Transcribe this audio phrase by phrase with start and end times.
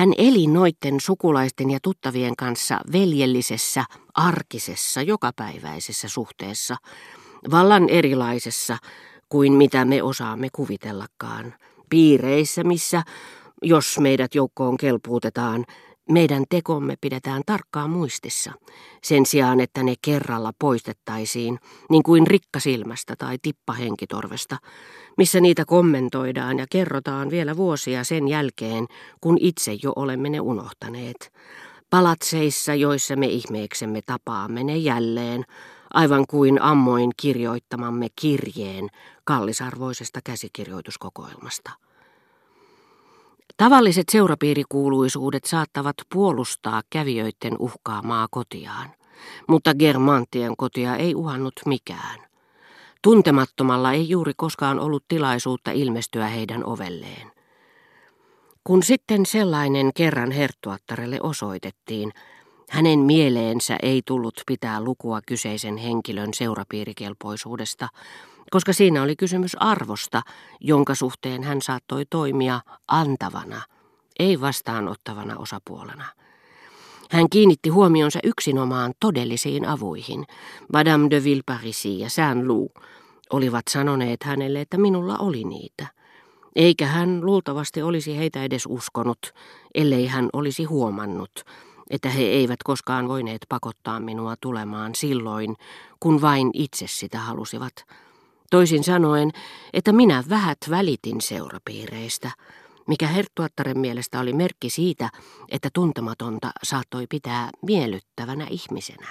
[0.00, 6.76] Hän eli noitten sukulaisten ja tuttavien kanssa veljellisessä, arkisessa, jokapäiväisessä suhteessa,
[7.50, 8.76] vallan erilaisessa
[9.28, 11.54] kuin mitä me osaamme kuvitellakaan,
[11.90, 13.02] piireissä, missä,
[13.62, 15.64] jos meidät joukkoon kelpuutetaan,
[16.10, 18.52] meidän tekomme pidetään tarkkaan muistissa,
[19.02, 21.58] sen sijaan että ne kerralla poistettaisiin,
[21.90, 24.56] niin kuin rikkasilmästä tai tippahenkitorvesta,
[25.16, 28.86] missä niitä kommentoidaan ja kerrotaan vielä vuosia sen jälkeen,
[29.20, 31.32] kun itse jo olemme ne unohtaneet.
[31.90, 35.44] Palatseissa, joissa me ihmeeksemme tapaamme ne jälleen,
[35.94, 38.88] aivan kuin ammoin kirjoittamamme kirjeen
[39.24, 41.70] kallisarvoisesta käsikirjoituskokoelmasta.
[43.56, 48.90] Tavalliset seurapiirikuuluisuudet saattavat puolustaa kävijöiden uhkaamaa kotiaan,
[49.48, 52.20] mutta Germantien kotia ei uhannut mikään.
[53.02, 57.32] Tuntemattomalla ei juuri koskaan ollut tilaisuutta ilmestyä heidän ovelleen.
[58.64, 62.12] Kun sitten sellainen kerran herttuattarelle osoitettiin,
[62.70, 67.88] hänen mieleensä ei tullut pitää lukua kyseisen henkilön seurapiirikelpoisuudesta,
[68.50, 70.22] koska siinä oli kysymys arvosta,
[70.60, 73.62] jonka suhteen hän saattoi toimia antavana,
[74.18, 76.04] ei vastaanottavana osapuolena.
[77.10, 80.24] Hän kiinnitti huomionsa yksinomaan todellisiin avuihin.
[80.72, 82.84] Madame de Villeparisi ja Saint-Loup
[83.32, 85.86] olivat sanoneet hänelle, että minulla oli niitä.
[86.56, 89.18] Eikä hän luultavasti olisi heitä edes uskonut,
[89.74, 91.44] ellei hän olisi huomannut,
[91.90, 95.56] että he eivät koskaan voineet pakottaa minua tulemaan silloin,
[96.00, 97.72] kun vain itse sitä halusivat.
[98.50, 99.30] Toisin sanoen,
[99.72, 102.30] että minä vähät välitin seurapiireistä,
[102.88, 105.10] mikä herttuattaren mielestä oli merkki siitä,
[105.48, 109.08] että tuntematonta saattoi pitää miellyttävänä ihmisenä.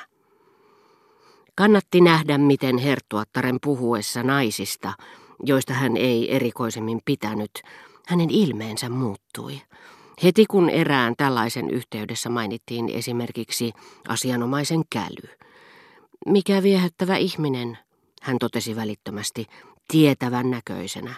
[1.56, 4.94] Kannatti nähdä, miten herttuattaren puhuessa naisista,
[5.44, 7.52] joista hän ei erikoisemmin pitänyt,
[8.08, 9.62] hänen ilmeensä muuttui.
[10.24, 13.74] Heti kun erään tällaisen yhteydessä mainittiin esimerkiksi
[14.08, 15.38] asianomaisen käly.
[16.26, 17.78] Mikä viehättävä ihminen,
[18.22, 19.46] hän totesi välittömästi,
[19.88, 21.14] tietävän näköisenä.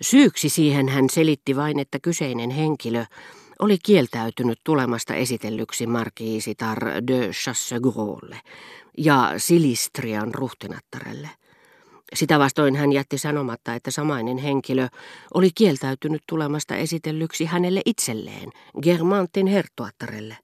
[0.00, 3.04] Syyksi siihen hän selitti vain, että kyseinen henkilö
[3.58, 8.40] oli kieltäytynyt tulemasta esitellyksi markiisitar de Chassegrolle
[8.98, 11.30] ja Silistrian ruhtinattarelle.
[12.14, 14.88] Sitä vastoin hän jätti sanomatta, että samainen henkilö
[15.34, 18.50] oli kieltäytynyt tulemasta esitellyksi hänelle itselleen,
[18.82, 20.36] Germantin herttuattarelle.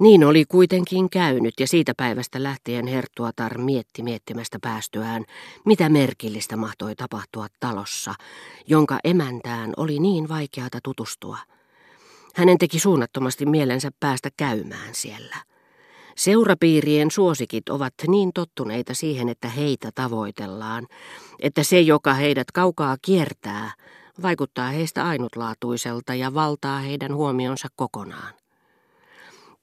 [0.00, 5.24] Niin oli kuitenkin käynyt ja siitä päivästä lähtien herttuatar mietti miettimästä päästyään,
[5.64, 8.14] mitä merkillistä mahtoi tapahtua talossa,
[8.66, 11.38] jonka emäntään oli niin vaikeata tutustua.
[12.34, 15.36] Hänen teki suunnattomasti mielensä päästä käymään siellä.
[16.16, 20.86] Seurapiirien suosikit ovat niin tottuneita siihen, että heitä tavoitellaan,
[21.40, 23.72] että se, joka heidät kaukaa kiertää,
[24.22, 28.37] vaikuttaa heistä ainutlaatuiselta ja valtaa heidän huomionsa kokonaan.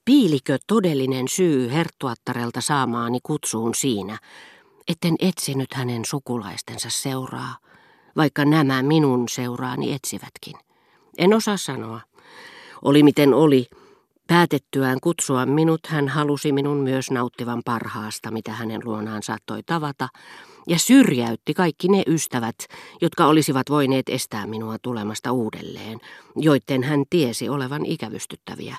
[0.05, 4.17] Piilikö todellinen syy herttuattarelta saamaani kutsuun siinä,
[4.87, 7.57] etten etsinyt hänen sukulaistensa seuraa,
[8.17, 10.55] vaikka nämä minun seuraani etsivätkin?
[11.17, 12.01] En osaa sanoa.
[12.81, 13.67] Oli miten oli,
[14.27, 20.09] Päätettyään kutsua minut hän halusi minun myös nauttivan parhaasta, mitä hänen luonaan saattoi tavata,
[20.67, 22.55] ja syrjäytti kaikki ne ystävät,
[23.01, 25.99] jotka olisivat voineet estää minua tulemasta uudelleen,
[26.35, 28.77] joiden hän tiesi olevan ikävystyttäviä.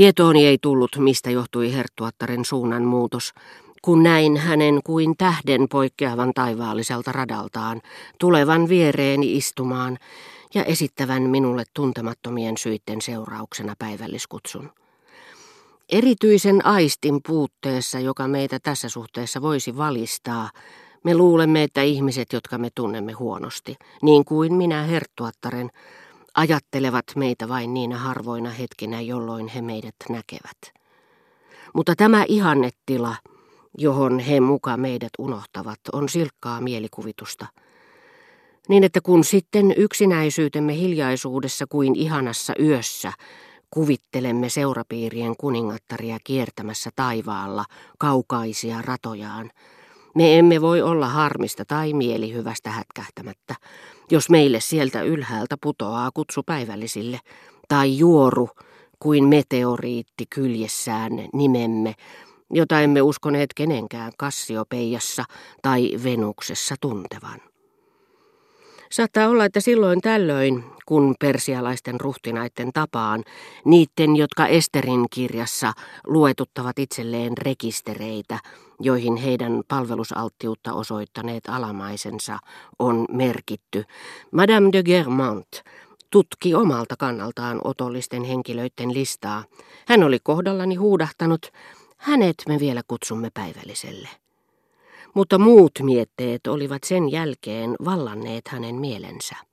[0.00, 3.32] Tietooni ei tullut, mistä johtui herttuattaren suunnan muutos,
[3.82, 7.80] kun näin hänen kuin tähden poikkeavan taivaalliselta radaltaan,
[8.18, 9.98] tulevan viereeni istumaan
[10.54, 14.70] ja esittävän minulle tuntemattomien syitten seurauksena päivälliskutsun.
[15.88, 20.50] Erityisen aistin puutteessa, joka meitä tässä suhteessa voisi valistaa,
[21.04, 25.70] me luulemme, että ihmiset, jotka me tunnemme huonosti, niin kuin minä herttuattaren,
[26.34, 30.58] ajattelevat meitä vain niinä harvoina hetkinä, jolloin he meidät näkevät.
[31.74, 33.16] Mutta tämä ihannetila,
[33.78, 37.46] johon he muka meidät unohtavat, on silkkaa mielikuvitusta–
[38.70, 43.12] niin että kun sitten yksinäisyytemme hiljaisuudessa kuin ihanassa yössä
[43.70, 47.64] kuvittelemme seurapiirien kuningattaria kiertämässä taivaalla
[47.98, 49.50] kaukaisia ratojaan,
[50.14, 53.54] me emme voi olla harmista tai mielihyvästä hätkähtämättä,
[54.10, 57.18] jos meille sieltä ylhäältä putoaa kutsu päivällisille,
[57.68, 58.48] tai juoru
[58.98, 61.94] kuin meteoriitti kyljessään nimemme,
[62.52, 65.24] jota emme uskoneet kenenkään Kassiopeijassa
[65.62, 67.40] tai Venuksessa tuntevan.
[68.90, 73.24] Saattaa olla, että silloin tällöin, kun persialaisten ruhtinaiden tapaan,
[73.64, 75.72] niiden, jotka Esterin kirjassa
[76.06, 78.38] luetuttavat itselleen rekistereitä,
[78.80, 82.38] joihin heidän palvelusalttiutta osoittaneet alamaisensa
[82.78, 83.84] on merkitty,
[84.30, 85.48] Madame de Germant
[86.10, 89.44] tutki omalta kannaltaan otollisten henkilöiden listaa.
[89.88, 91.52] Hän oli kohdallani huudahtanut,
[91.96, 94.08] hänet me vielä kutsumme päivälliselle.
[95.14, 99.49] Mutta muut mietteet olivat sen jälkeen vallanneet hänen mielensä.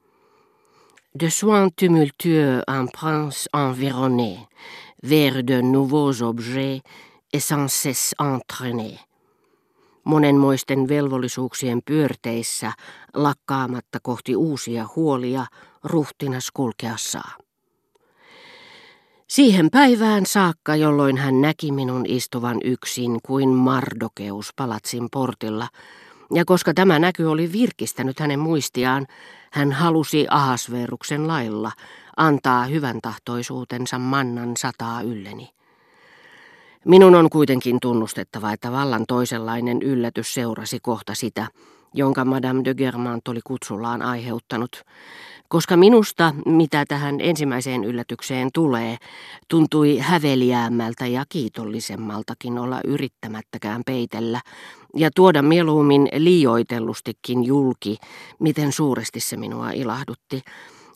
[1.19, 4.48] De soins tumultueux un prince environné,
[5.10, 6.81] vers de nouveaux objets
[7.34, 9.00] et sans cesse entraîné
[10.08, 12.72] monenmoisten velvollisuuksien pyörteissä
[13.14, 15.46] lakkaamatta kohti uusia huolia
[15.84, 17.38] ruhtinas kulkea saa.
[19.28, 25.68] Siihen päivään saakka, jolloin hän näki minun istuvan yksin kuin Mardokeus palatsin portilla,
[26.34, 29.08] ja koska tämä näky oli virkistänyt hänen muistiaan,
[29.52, 31.72] hän halusi Ahasveruksen lailla
[32.18, 35.50] antaa hyvän tahtoisuutensa mannan sataa ylleni.
[36.86, 41.48] Minun on kuitenkin tunnustettava, että vallan toisenlainen yllätys seurasi kohta sitä,
[41.94, 44.81] jonka Madame de Germant oli kutsullaan aiheuttanut,
[45.48, 48.98] koska minusta, mitä tähän ensimmäiseen yllätykseen tulee,
[49.48, 54.42] tuntui häveliäämmältä ja kiitollisemmaltakin olla yrittämättäkään peitellä
[54.95, 57.98] ja tuoda mieluummin liioitellustikin julki,
[58.40, 60.42] miten suuresti se minua ilahdutti.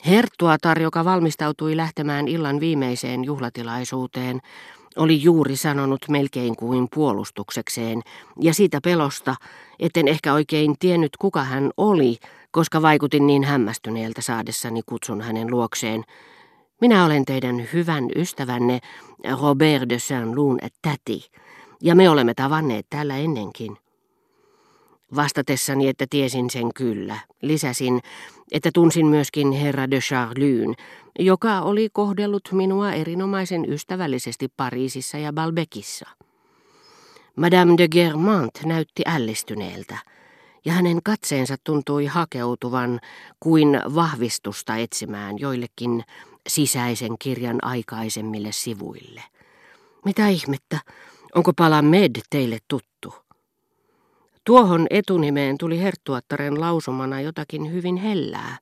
[0.05, 4.39] Herttuatar, joka valmistautui lähtemään illan viimeiseen juhlatilaisuuteen,
[4.95, 8.01] oli juuri sanonut melkein kuin puolustuksekseen,
[8.39, 9.35] ja siitä pelosta,
[9.79, 12.17] etten ehkä oikein tiennyt kuka hän oli,
[12.51, 16.03] koska vaikutin niin hämmästyneeltä saadessani kutsun hänen luokseen.
[16.81, 18.79] Minä olen teidän hyvän ystävänne
[19.41, 21.31] Robert de Saint-Loun täti,
[21.81, 23.77] ja me olemme tavanneet täällä ennenkin.
[25.15, 28.01] Vastatessani, että tiesin sen kyllä, lisäsin,
[28.51, 30.75] että tunsin myöskin herra de Charlyn,
[31.19, 36.09] joka oli kohdellut minua erinomaisen ystävällisesti Pariisissa ja Balbekissa.
[37.35, 39.97] Madame de Germant näytti ällistyneeltä,
[40.65, 42.99] ja hänen katseensa tuntui hakeutuvan
[43.39, 46.03] kuin vahvistusta etsimään joillekin
[46.49, 49.23] sisäisen kirjan aikaisemmille sivuille.
[50.05, 50.79] Mitä ihmettä,
[51.35, 53.20] onko pala Med teille tuttu?
[54.45, 58.57] Tuohon etunimeen tuli herttuattaren lausumana jotakin hyvin hellää.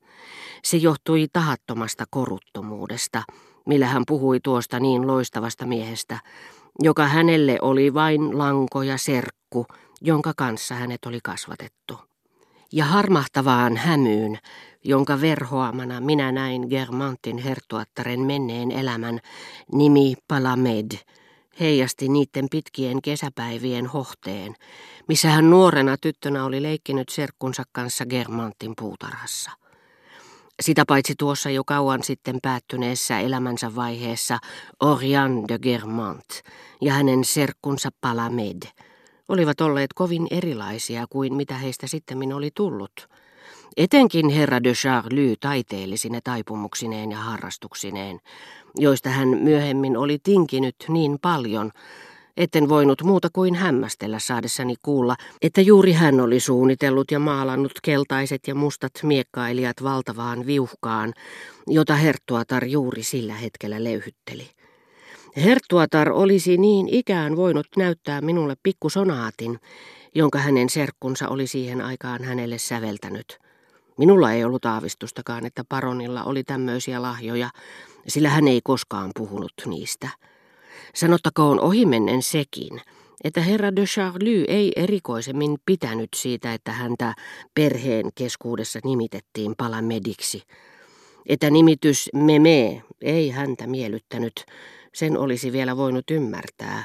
[0.64, 3.24] Se johtui tahattomasta koruttomuudesta,
[3.66, 6.20] millä hän puhui tuosta niin loistavasta miehestä,
[6.80, 9.66] joka hänelle oli vain lanko ja serkku,
[10.02, 12.00] jonka kanssa hänet oli kasvatettu.
[12.72, 14.38] Ja harmahtavaan hämyyn,
[14.84, 19.20] jonka verhoamana minä näin Germantin herttuattaren menneen elämän,
[19.72, 20.92] nimi Palamed–
[21.60, 24.56] heijasti niiden pitkien kesäpäivien hohteen,
[25.08, 29.52] missä hän nuorena tyttönä oli leikkinyt serkkunsa kanssa Germantin puutarhassa.
[30.62, 34.38] Sitä paitsi tuossa jo kauan sitten päättyneessä elämänsä vaiheessa
[34.80, 36.42] Orian de Germant
[36.82, 38.62] ja hänen serkkunsa Palamed
[39.28, 42.94] olivat olleet kovin erilaisia kuin mitä heistä sitten oli tullut–
[43.78, 48.20] Etenkin herra de Charlie taiteellisine taipumuksineen ja harrastuksineen,
[48.76, 51.72] joista hän myöhemmin oli tinkinyt niin paljon,
[52.38, 58.42] etten voinut muuta kuin hämmästellä saadessani kuulla, että juuri hän oli suunnitellut ja maalannut keltaiset
[58.48, 61.14] ja mustat miekkailijat valtavaan viuhkaan,
[61.68, 64.50] jota Herttuatar juuri sillä hetkellä leyhytteli.
[65.38, 69.60] Herttuatar olisi niin ikään voinut näyttää minulle pikkusonaatin,
[70.16, 73.38] jonka hänen serkkunsa oli siihen aikaan hänelle säveltänyt–
[74.00, 77.50] Minulla ei ollut aavistustakaan, että paronilla oli tämmöisiä lahjoja,
[78.08, 80.10] sillä hän ei koskaan puhunut niistä.
[80.96, 82.82] Sanottakoon ohimennen sekin,
[83.24, 87.14] että herra de Charlie ei erikoisemmin pitänyt siitä, että häntä
[87.54, 90.44] perheen keskuudessa nimitettiin palamediksi.
[91.26, 94.46] Että nimitys meme ei häntä miellyttänyt,
[94.94, 96.78] sen olisi vielä voinut ymmärtää,